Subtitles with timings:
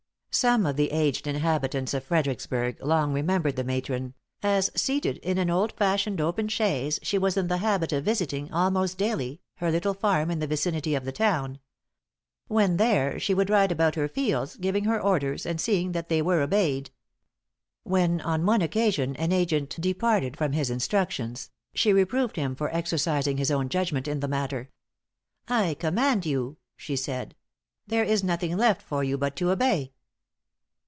[0.33, 5.49] Some of the aged inhabitants of Fredericksburg long remembered the matron, "as seated in an
[5.49, 9.93] old fashioned open chaise she was in the habit of visiting, almost daily, her little
[9.93, 11.59] farm in the vicinity of the town.
[12.47, 16.21] When there, she would ride about her fields, giving her orders and seeing that they
[16.21, 16.91] were obeyed."
[17.83, 23.35] When on one occasion an agent departed from his instructions she reproved him for exercising
[23.35, 24.71] his own judgment in the matter;
[25.49, 27.35] "I command you," she said;
[27.85, 29.91] "there is nothing left for you but to obey."